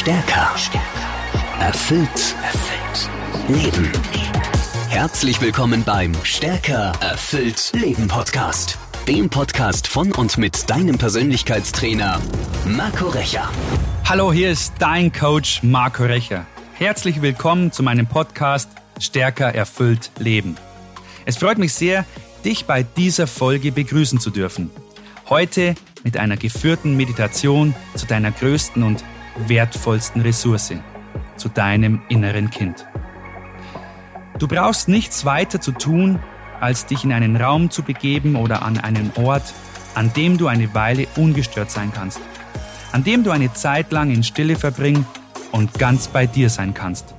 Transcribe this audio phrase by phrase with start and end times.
[0.00, 0.54] Stärker.
[1.60, 2.34] Erfüllt.
[2.42, 3.10] Erfüllt.
[3.48, 3.92] Leben.
[4.88, 6.92] Herzlich willkommen beim Stärker.
[7.02, 7.70] Erfüllt.
[7.74, 8.78] Leben Podcast.
[9.06, 12.18] Dem Podcast von und mit deinem Persönlichkeitstrainer
[12.64, 13.50] Marco Recher.
[14.08, 16.46] Hallo, hier ist dein Coach Marco Recher.
[16.72, 19.54] Herzlich willkommen zu meinem Podcast Stärker.
[19.54, 20.12] Erfüllt.
[20.18, 20.56] Leben.
[21.26, 22.06] Es freut mich sehr,
[22.42, 24.70] dich bei dieser Folge begrüßen zu dürfen.
[25.28, 25.74] Heute
[26.04, 29.04] mit einer geführten Meditation zu deiner größten und
[29.48, 30.74] wertvollsten Ressource,
[31.36, 32.86] zu deinem inneren Kind.
[34.38, 36.18] Du brauchst nichts weiter zu tun,
[36.60, 39.54] als dich in einen Raum zu begeben oder an einen Ort,
[39.94, 42.20] an dem du eine Weile ungestört sein kannst,
[42.92, 45.06] an dem du eine Zeit lang in Stille verbringen
[45.52, 47.14] und ganz bei dir sein kannst.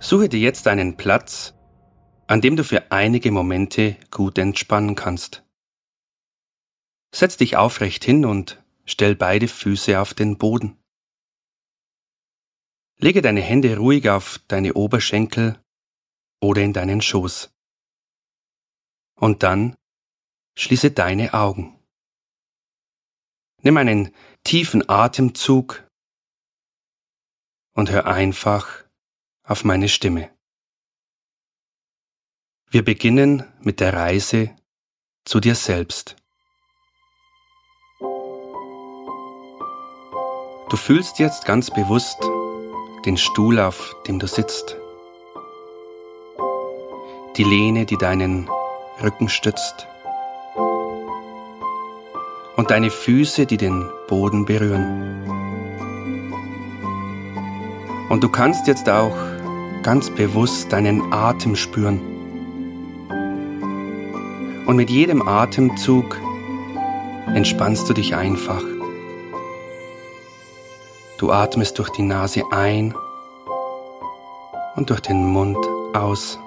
[0.00, 1.54] Suche dir jetzt einen Platz,
[2.26, 5.42] an dem du für einige Momente gut entspannen kannst.
[7.12, 10.76] Setz dich aufrecht hin und stell beide Füße auf den Boden.
[13.02, 15.58] Lege deine Hände ruhig auf deine Oberschenkel
[16.38, 17.50] oder in deinen Schoß.
[19.14, 19.74] Und dann
[20.54, 21.78] schließe deine Augen.
[23.62, 25.82] Nimm einen tiefen Atemzug
[27.72, 28.84] und hör einfach
[29.44, 30.30] auf meine Stimme.
[32.68, 34.54] Wir beginnen mit der Reise
[35.24, 36.16] zu dir selbst.
[40.68, 42.22] Du fühlst jetzt ganz bewusst
[43.04, 44.76] den Stuhl, auf dem du sitzt.
[47.36, 48.48] Die Lehne, die deinen
[49.02, 49.86] Rücken stützt.
[52.56, 55.24] Und deine Füße, die den Boden berühren.
[58.10, 59.16] Und du kannst jetzt auch
[59.82, 62.00] ganz bewusst deinen Atem spüren.
[64.66, 66.20] Und mit jedem Atemzug
[67.34, 68.62] entspannst du dich einfach.
[71.20, 72.94] Du atmest durch die Nase ein
[74.74, 75.58] und durch den Mund
[75.92, 76.38] aus.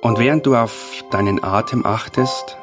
[0.00, 2.56] Und während du auf deinen Atem achtest,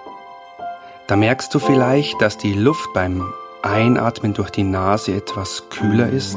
[1.07, 6.35] da merkst du vielleicht, dass die Luft beim Einatmen durch die Nase etwas kühler ist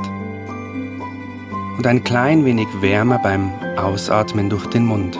[1.76, 5.18] und ein klein wenig wärmer beim Ausatmen durch den Mund.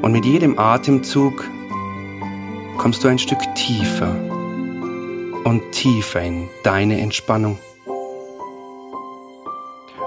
[0.00, 1.44] Und mit jedem Atemzug
[2.78, 4.14] kommst du ein Stück tiefer
[5.44, 7.58] und tiefer in deine Entspannung.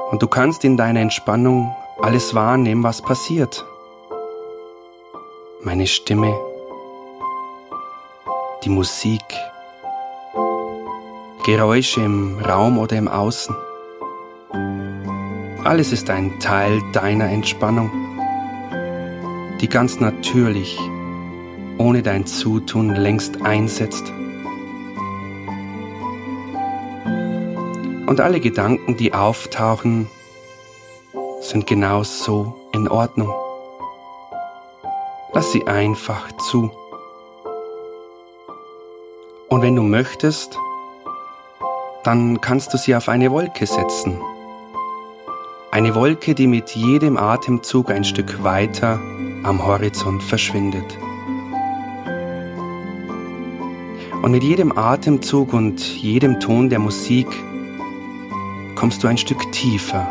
[0.09, 3.66] Und du kannst in deiner Entspannung alles wahrnehmen, was passiert.
[5.64, 6.34] Meine Stimme,
[8.64, 9.24] die Musik,
[11.46, 13.56] Geräusche im Raum oder im Außen.
[15.64, 17.92] Alles ist ein Teil deiner Entspannung,
[19.60, 20.78] die ganz natürlich
[21.81, 24.14] ohne dein Zutun längst einsetzt.
[28.06, 30.08] Und alle Gedanken, die auftauchen,
[31.40, 33.34] sind genau so in Ordnung.
[35.34, 36.69] Lass sie einfach zu.
[39.50, 40.59] Und wenn du möchtest,
[42.03, 44.22] dann kannst du sie auf eine Wolke setzen.
[45.72, 49.00] Eine Wolke, die mit jedem Atemzug ein Stück weiter
[49.44, 50.98] am Horizont verschwindet.
[54.22, 57.28] Und mit jedem Atemzug und jedem Ton der Musik
[58.76, 60.08] kommst du ein Stück tiefer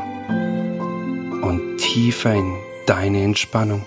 [1.42, 2.56] und tiefer in
[2.86, 3.84] deine Entspannung.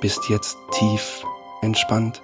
[0.00, 1.24] Bist jetzt tief
[1.60, 2.22] entspannt.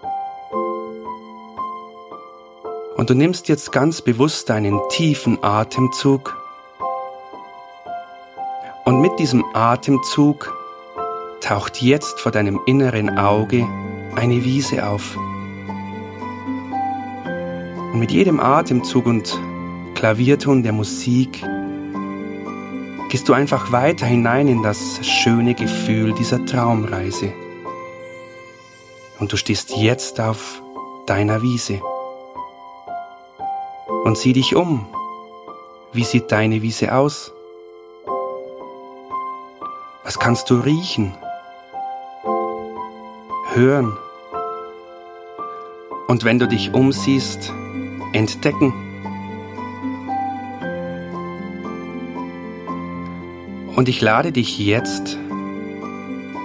[2.96, 6.36] Und du nimmst jetzt ganz bewusst einen tiefen Atemzug.
[8.84, 10.56] Und mit diesem Atemzug
[11.40, 13.66] taucht jetzt vor deinem inneren Auge
[14.14, 15.18] eine Wiese auf.
[17.96, 19.40] Und mit jedem Atemzug und
[19.94, 21.42] Klavierton der Musik
[23.08, 27.32] gehst du einfach weiter hinein in das schöne Gefühl dieser Traumreise.
[29.18, 30.60] Und du stehst jetzt auf
[31.06, 31.80] deiner Wiese.
[34.04, 34.86] Und sieh dich um.
[35.94, 37.32] Wie sieht deine Wiese aus?
[40.04, 41.14] Was kannst du riechen?
[43.54, 43.96] Hören?
[46.08, 47.54] Und wenn du dich umsiehst,
[48.12, 48.72] entdecken.
[53.76, 55.18] Und ich lade dich jetzt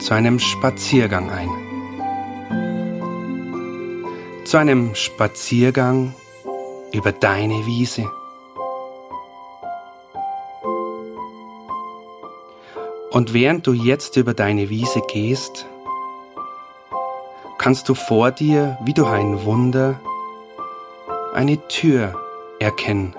[0.01, 1.49] zu einem Spaziergang ein.
[4.43, 6.13] Zu einem Spaziergang
[6.91, 8.11] über deine Wiese.
[13.11, 15.67] Und während du jetzt über deine Wiese gehst,
[17.57, 19.99] kannst du vor dir wie durch ein Wunder
[21.33, 22.15] eine Tür
[22.59, 23.13] erkennen.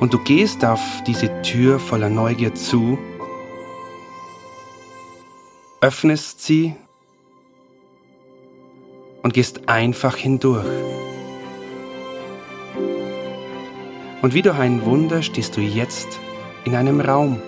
[0.00, 2.98] Und du gehst auf diese Tür voller Neugier zu,
[5.80, 6.76] öffnest sie
[9.22, 10.66] und gehst einfach hindurch.
[14.22, 16.18] Und wie durch ein Wunder stehst du jetzt
[16.64, 17.40] in einem Raum.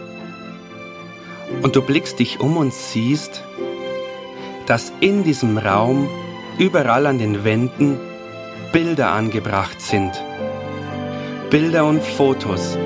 [1.62, 3.42] Und du blickst dich um und siehst,
[4.66, 6.08] dass in diesem Raum
[6.60, 7.98] überall an den Wänden
[8.70, 10.12] Bilder angebracht sind.
[11.48, 12.76] Bilder und Fotos,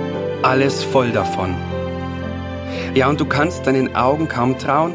[0.43, 1.55] alles voll davon.
[2.95, 4.95] Ja, und du kannst deinen Augen kaum trauen,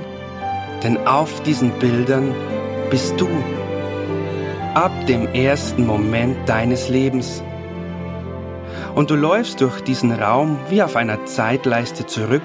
[0.81, 2.33] denn auf diesen Bildern
[2.89, 3.27] bist du.
[4.75, 7.43] Ab dem ersten Moment deines Lebens.
[8.95, 12.41] Und du läufst durch diesen Raum wie auf einer Zeitleiste zurück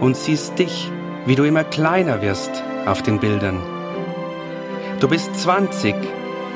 [0.00, 0.90] und siehst dich,
[1.24, 2.50] wie du immer kleiner wirst
[2.84, 3.71] auf den Bildern.
[5.02, 5.96] Du bist 20,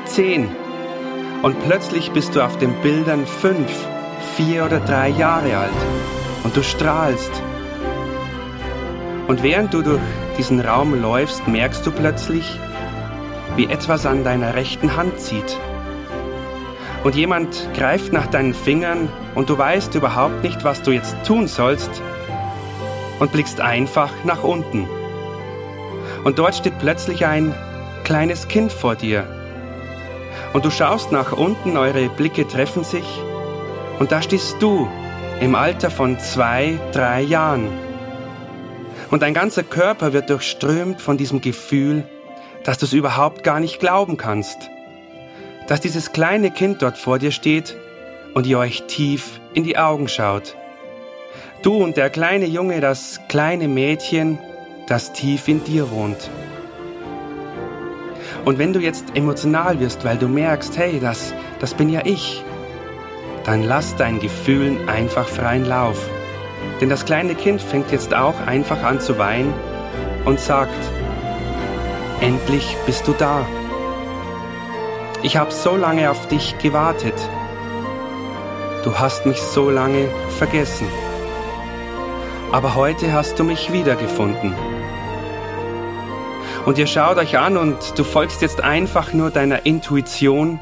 [0.05, 0.47] 10
[1.41, 3.69] und plötzlich bist du auf den Bildern 5,
[4.37, 5.69] 4 oder 3 Jahre alt
[6.45, 7.29] und du strahlst.
[9.27, 9.99] Und während du durch
[10.37, 12.57] diesen Raum läufst, merkst du plötzlich,
[13.57, 15.57] wie etwas an deiner rechten Hand zieht.
[17.03, 21.47] Und jemand greift nach deinen Fingern und du weißt überhaupt nicht, was du jetzt tun
[21.47, 22.01] sollst
[23.19, 24.87] und blickst einfach nach unten.
[26.23, 27.53] Und dort steht plötzlich ein
[28.07, 29.27] kleines Kind vor dir.
[30.53, 33.03] Und du schaust nach unten, eure Blicke treffen sich
[33.99, 34.87] und da stehst du
[35.41, 37.67] im Alter von zwei, drei Jahren.
[39.11, 42.05] Und dein ganzer Körper wird durchströmt von diesem Gefühl,
[42.63, 44.69] dass du es überhaupt gar nicht glauben kannst.
[45.67, 47.75] Dass dieses kleine Kind dort vor dir steht
[48.33, 50.55] und ihr euch tief in die Augen schaut.
[51.61, 54.39] Du und der kleine Junge, das kleine Mädchen,
[54.87, 56.29] das tief in dir wohnt.
[58.45, 62.43] Und wenn du jetzt emotional wirst, weil du merkst, hey, das, das bin ja ich,
[63.43, 66.09] dann lass deinen Gefühlen einfach freien Lauf.
[66.81, 69.53] Denn das kleine Kind fängt jetzt auch einfach an zu weinen
[70.25, 70.71] und sagt,
[72.21, 73.45] endlich bist du da.
[75.23, 77.15] Ich habe so lange auf dich gewartet.
[78.83, 80.07] Du hast mich so lange
[80.37, 80.87] vergessen
[82.51, 84.55] aber heute hast du mich wiedergefunden.
[86.67, 90.59] Und ihr schaut euch an und du folgst jetzt einfach nur deiner Intuition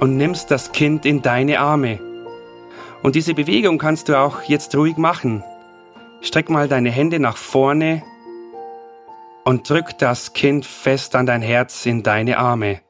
[0.00, 2.00] und nimmst das Kind in deine Arme.
[3.02, 5.44] Und diese Bewegung kannst du auch jetzt ruhig machen.
[6.22, 8.02] Streck mal deine Hände nach vorne
[9.44, 12.80] und drück das Kind fest an dein Herz in deine Arme.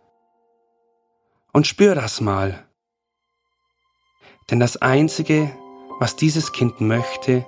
[1.52, 2.62] Und spür das mal.
[4.52, 5.50] Denn das Einzige,
[5.98, 7.44] was dieses Kind möchte,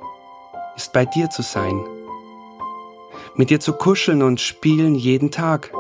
[0.75, 1.81] ist bei dir zu sein,
[3.37, 5.73] mit dir zu kuscheln und spielen jeden Tag.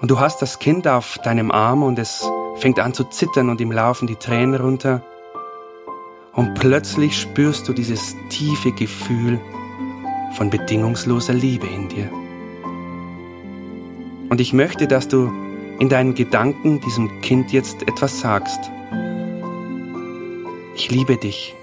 [0.00, 3.60] Und du hast das Kind auf deinem Arm und es fängt an zu zittern und
[3.60, 5.02] ihm laufen die Tränen runter.
[6.32, 9.40] Und plötzlich spürst du dieses tiefe Gefühl
[10.36, 12.10] von bedingungsloser Liebe in dir.
[14.28, 15.32] Und ich möchte, dass du
[15.78, 18.70] in deinen Gedanken diesem Kind jetzt etwas sagst.
[20.74, 21.54] Ich liebe dich.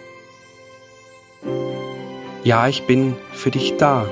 [2.43, 4.05] Ja, ich bin für dich da.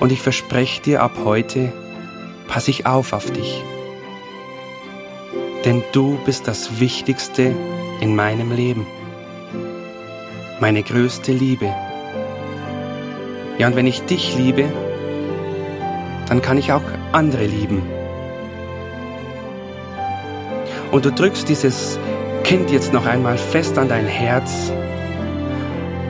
[0.00, 1.72] Und ich verspreche dir, ab heute
[2.46, 3.64] passe ich auf auf dich.
[5.64, 7.56] Denn du bist das Wichtigste
[8.00, 8.86] in meinem Leben.
[10.60, 11.74] Meine größte Liebe.
[13.56, 14.70] Ja, und wenn ich dich liebe,
[16.28, 17.82] dann kann ich auch andere lieben.
[20.92, 21.98] Und du drückst dieses
[22.44, 24.70] Kind jetzt noch einmal fest an dein Herz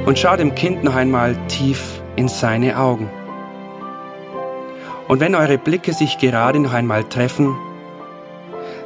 [0.07, 3.09] und schau dem Kind noch einmal tief in seine Augen.
[5.09, 7.57] Und wenn eure Blicke sich gerade noch einmal treffen,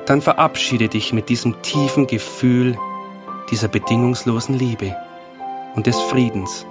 [0.07, 2.76] dann verabschiede dich mit diesem tiefen Gefühl
[3.50, 4.97] dieser bedingungslosen Liebe
[5.75, 6.66] und des Friedens.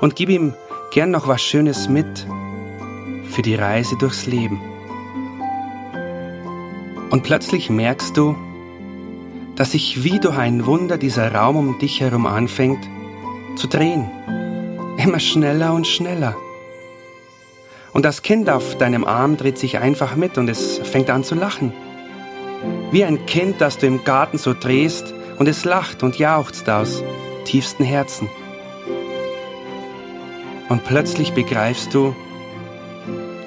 [0.00, 0.54] Und gib ihm
[0.92, 2.26] gern noch was Schönes mit
[3.30, 4.60] für die Reise durchs Leben.
[7.10, 8.36] Und plötzlich merkst du,
[9.58, 12.88] dass sich wie durch ein Wunder dieser Raum um dich herum anfängt
[13.56, 14.08] zu drehen.
[14.96, 16.36] Immer schneller und schneller.
[17.92, 21.34] Und das Kind auf deinem Arm dreht sich einfach mit und es fängt an zu
[21.34, 21.72] lachen.
[22.92, 27.02] Wie ein Kind, das du im Garten so drehst und es lacht und jauchzt aus
[27.44, 28.28] tiefsten Herzen.
[30.68, 32.14] Und plötzlich begreifst du,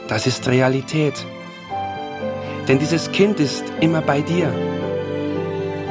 [0.09, 1.25] das ist Realität.
[2.67, 4.53] Denn dieses Kind ist immer bei dir.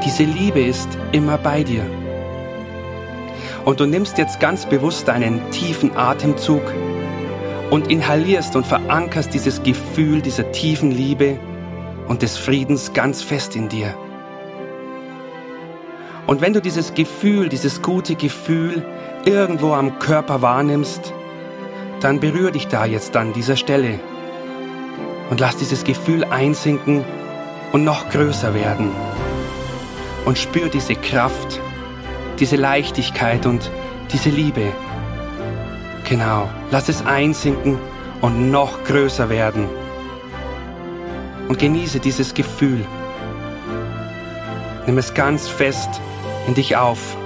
[0.05, 1.85] Diese Liebe ist immer bei dir.
[3.67, 6.63] Und du nimmst jetzt ganz bewusst einen tiefen Atemzug
[7.71, 11.39] und inhalierst und verankerst dieses Gefühl dieser tiefen Liebe
[12.09, 13.95] und des Friedens ganz fest in dir.
[16.27, 18.83] Und wenn du dieses Gefühl, dieses gute Gefühl
[19.27, 21.13] irgendwo am Körper wahrnimmst,
[22.01, 24.01] dann berühr dich da jetzt an dieser Stelle
[25.29, 27.05] und lass dieses Gefühl einsinken
[27.73, 28.91] und noch größer werden.
[30.25, 31.61] Und spür diese Kraft,
[32.39, 33.71] diese Leichtigkeit und
[34.13, 34.73] diese Liebe.
[36.09, 37.79] Genau, lass es einsinken
[38.21, 39.69] und noch größer werden.
[41.49, 42.85] Und genieße dieses Gefühl.
[44.87, 46.01] Nimm es ganz fest
[46.47, 47.17] in dich auf.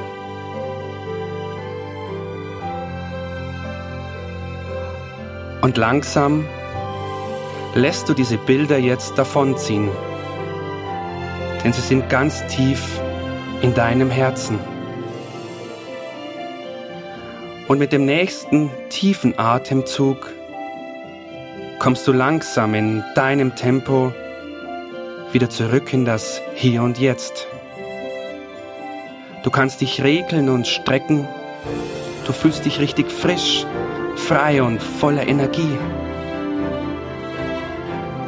[5.62, 6.44] Und langsam
[7.74, 9.88] lässt du diese Bilder jetzt davonziehen,
[11.64, 13.00] denn sie sind ganz tief
[13.62, 14.58] in deinem Herzen.
[17.66, 20.30] Und mit dem nächsten tiefen Atemzug
[21.78, 24.12] kommst du langsam in deinem Tempo
[25.32, 27.46] wieder zurück in das Hier und Jetzt.
[29.42, 31.26] Du kannst dich regeln und strecken.
[32.26, 33.66] Du fühlst dich richtig frisch,
[34.16, 35.78] frei und voller Energie.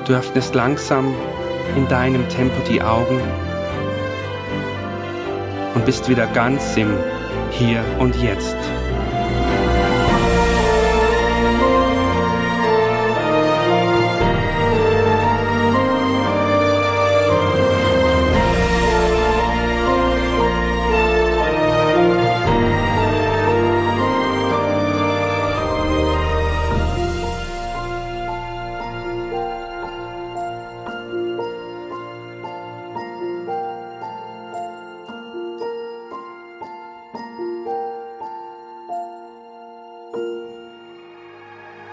[0.06, 1.14] Du öffnest langsam
[1.74, 3.20] in deinem Tempo die Augen
[5.74, 6.94] und bist wieder ganz im
[7.50, 8.56] Hier und Jetzt.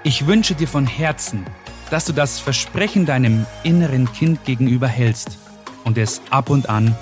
[0.06, 1.46] Ich wünsche dir von Herzen,
[1.90, 5.38] dass du das Versprechen deinem inneren Kind gegenüber hältst
[5.86, 6.94] und es ab und an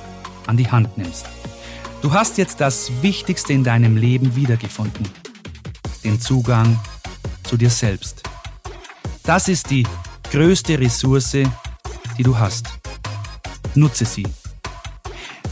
[0.45, 1.25] an die Hand nimmst.
[2.03, 5.07] Du hast jetzt das Wichtigste in deinem Leben wiedergefunden.
[6.03, 6.79] Den Zugang
[7.43, 8.21] zu dir selbst.
[9.23, 9.87] Das ist die
[10.31, 11.37] größte Ressource,
[12.17, 12.67] die du hast.
[13.73, 14.27] Nutze sie.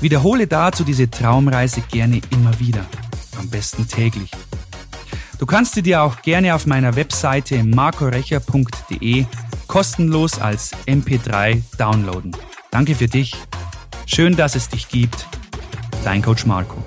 [0.01, 2.85] Wiederhole dazu diese Traumreise gerne immer wieder,
[3.37, 4.31] am besten täglich.
[5.39, 9.25] Du kannst sie dir auch gerne auf meiner Webseite markorecher.de
[9.67, 12.35] kostenlos als MP3 downloaden.
[12.71, 13.33] Danke für dich.
[14.05, 15.25] Schön, dass es dich gibt.
[16.03, 16.83] Dein Coach Marco.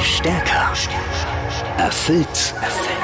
[0.00, 0.72] Stärker.
[1.78, 2.54] Erfüllt.
[2.60, 2.91] Erfüllt.